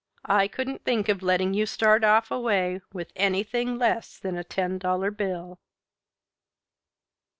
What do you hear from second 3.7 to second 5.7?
less than a ten dollar bill."